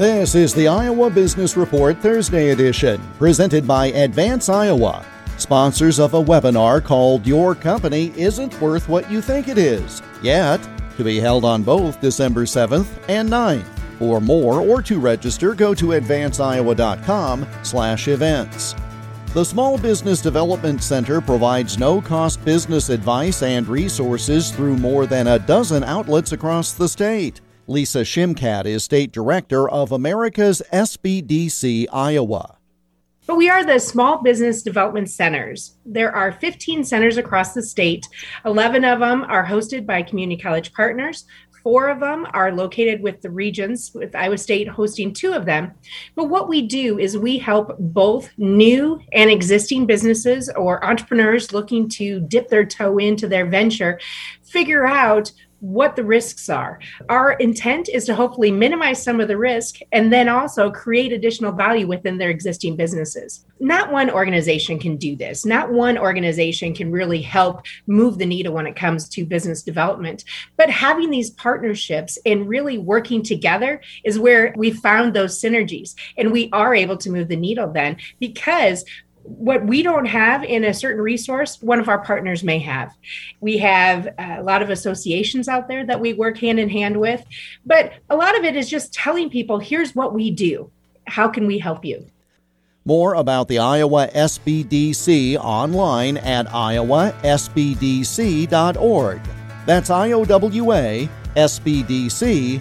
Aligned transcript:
This 0.00 0.34
is 0.34 0.54
the 0.54 0.66
Iowa 0.66 1.10
Business 1.10 1.58
Report 1.58 1.94
Thursday 1.98 2.52
edition, 2.52 2.98
presented 3.18 3.66
by 3.66 3.88
Advance 3.88 4.48
Iowa, 4.48 5.04
sponsors 5.36 5.98
of 5.98 6.14
a 6.14 6.24
webinar 6.24 6.82
called 6.82 7.26
Your 7.26 7.54
Company 7.54 8.10
Isn't 8.16 8.58
Worth 8.62 8.88
What 8.88 9.10
You 9.10 9.20
Think 9.20 9.48
It 9.48 9.58
Is, 9.58 10.00
yet, 10.22 10.58
to 10.96 11.04
be 11.04 11.20
held 11.20 11.44
on 11.44 11.62
both 11.62 12.00
December 12.00 12.46
7th 12.46 12.88
and 13.10 13.28
9th. 13.28 13.66
For 13.98 14.22
more 14.22 14.62
or 14.62 14.80
to 14.80 14.98
register, 14.98 15.54
go 15.54 15.74
to 15.74 15.88
advanceiowa.com 15.88 17.46
slash 17.62 18.08
events. 18.08 18.74
The 19.34 19.44
Small 19.44 19.76
Business 19.76 20.22
Development 20.22 20.82
Center 20.82 21.20
provides 21.20 21.76
no 21.76 22.00
cost 22.00 22.42
business 22.42 22.88
advice 22.88 23.42
and 23.42 23.68
resources 23.68 24.50
through 24.50 24.78
more 24.78 25.04
than 25.04 25.26
a 25.26 25.38
dozen 25.38 25.84
outlets 25.84 26.32
across 26.32 26.72
the 26.72 26.88
state. 26.88 27.42
Lisa 27.70 28.00
Shimkat 28.00 28.66
is 28.66 28.82
State 28.82 29.12
Director 29.12 29.68
of 29.68 29.92
America's 29.92 30.60
SBDC 30.72 31.86
Iowa. 31.92 32.56
But 33.28 33.36
we 33.36 33.48
are 33.48 33.64
the 33.64 33.78
small 33.78 34.20
business 34.24 34.64
development 34.64 35.08
centers. 35.08 35.76
There 35.86 36.12
are 36.12 36.32
15 36.32 36.82
centers 36.82 37.16
across 37.16 37.54
the 37.54 37.62
state. 37.62 38.04
11 38.44 38.84
of 38.84 38.98
them 38.98 39.22
are 39.22 39.46
hosted 39.46 39.86
by 39.86 40.02
community 40.02 40.42
college 40.42 40.72
partners. 40.72 41.26
Four 41.62 41.90
of 41.90 42.00
them 42.00 42.26
are 42.32 42.50
located 42.50 43.02
with 43.02 43.20
the 43.20 43.30
regions, 43.30 43.92
with 43.94 44.16
Iowa 44.16 44.38
State 44.38 44.66
hosting 44.66 45.12
two 45.12 45.32
of 45.32 45.44
them. 45.44 45.70
But 46.16 46.28
what 46.28 46.48
we 46.48 46.62
do 46.62 46.98
is 46.98 47.16
we 47.16 47.38
help 47.38 47.76
both 47.78 48.30
new 48.36 49.00
and 49.12 49.30
existing 49.30 49.86
businesses 49.86 50.50
or 50.56 50.84
entrepreneurs 50.84 51.52
looking 51.52 51.88
to 51.90 52.18
dip 52.18 52.48
their 52.48 52.64
toe 52.64 52.98
into 52.98 53.28
their 53.28 53.46
venture 53.46 54.00
figure 54.50 54.86
out 54.86 55.30
what 55.60 55.94
the 55.94 56.04
risks 56.04 56.48
are. 56.48 56.80
Our 57.08 57.32
intent 57.32 57.88
is 57.88 58.04
to 58.06 58.14
hopefully 58.14 58.50
minimize 58.50 59.02
some 59.02 59.20
of 59.20 59.28
the 59.28 59.36
risk 59.36 59.76
and 59.92 60.12
then 60.12 60.28
also 60.28 60.70
create 60.70 61.12
additional 61.12 61.52
value 61.52 61.86
within 61.86 62.18
their 62.18 62.30
existing 62.30 62.76
businesses. 62.76 63.44
Not 63.60 63.92
one 63.92 64.10
organization 64.10 64.78
can 64.78 64.96
do 64.96 65.16
this. 65.16 65.44
Not 65.44 65.70
one 65.70 65.98
organization 65.98 66.74
can 66.74 66.90
really 66.90 67.20
help 67.20 67.62
move 67.86 68.16
the 68.16 68.24
needle 68.24 68.54
when 68.54 68.66
it 68.66 68.74
comes 68.74 69.08
to 69.10 69.26
business 69.26 69.62
development. 69.62 70.24
But 70.56 70.70
having 70.70 71.10
these 71.10 71.30
partnerships 71.30 72.18
and 72.24 72.48
really 72.48 72.78
working 72.78 73.22
together 73.22 73.82
is 74.04 74.18
where 74.18 74.54
we 74.56 74.70
found 74.70 75.12
those 75.12 75.40
synergies. 75.40 75.94
And 76.16 76.32
we 76.32 76.48
are 76.52 76.74
able 76.74 76.96
to 76.96 77.10
move 77.10 77.28
the 77.28 77.36
needle 77.36 77.70
then 77.70 77.98
because 78.18 78.84
what 79.38 79.64
we 79.64 79.82
don't 79.82 80.06
have 80.06 80.42
in 80.44 80.64
a 80.64 80.74
certain 80.74 81.00
resource, 81.00 81.62
one 81.62 81.78
of 81.78 81.88
our 81.88 82.04
partners 82.04 82.42
may 82.42 82.58
have. 82.58 82.94
We 83.40 83.58
have 83.58 84.06
uh, 84.06 84.36
a 84.38 84.42
lot 84.42 84.62
of 84.62 84.70
associations 84.70 85.48
out 85.48 85.68
there 85.68 85.86
that 85.86 86.00
we 86.00 86.14
work 86.14 86.38
hand 86.38 86.58
in 86.58 86.68
hand 86.68 86.98
with, 86.98 87.24
but 87.64 87.92
a 88.08 88.16
lot 88.16 88.36
of 88.38 88.44
it 88.44 88.56
is 88.56 88.68
just 88.68 88.92
telling 88.92 89.30
people 89.30 89.58
here's 89.58 89.94
what 89.94 90.12
we 90.14 90.30
do. 90.30 90.70
How 91.06 91.28
can 91.28 91.46
we 91.46 91.58
help 91.58 91.84
you? 91.84 92.06
More 92.84 93.14
about 93.14 93.46
the 93.48 93.58
Iowa 93.58 94.08
SBDC 94.08 95.36
online 95.36 96.16
at 96.16 96.46
iowasbdc.org. 96.46 96.80
That's 99.66 99.90
IOWA 99.90 101.08
SBDC.org. 101.36 102.60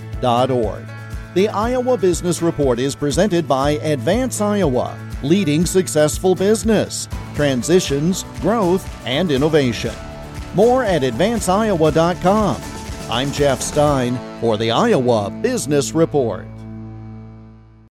The 1.35 1.47
Iowa 1.49 1.95
Business 1.97 2.41
Report 2.41 2.79
is 2.79 2.95
presented 2.95 3.47
by 3.47 3.71
Advance 3.71 4.41
Iowa 4.41 4.97
leading 5.21 5.65
successful 5.65 6.35
business, 6.35 7.07
transitions, 7.35 8.23
growth, 8.41 8.87
and 9.05 9.31
innovation. 9.31 9.93
More 10.55 10.83
at 10.83 11.01
advanceiowa.com. 11.01 12.61
I'm 13.11 13.31
Jeff 13.31 13.61
Stein 13.61 14.17
for 14.39 14.57
the 14.57 14.71
Iowa 14.71 15.29
Business 15.29 15.91
Report. 15.93 16.47